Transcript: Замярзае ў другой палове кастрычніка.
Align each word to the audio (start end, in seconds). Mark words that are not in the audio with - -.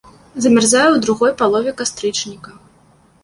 Замярзае 0.43 0.85
ў 0.93 0.97
другой 1.05 1.31
палове 1.43 1.71
кастрычніка. 1.81 2.57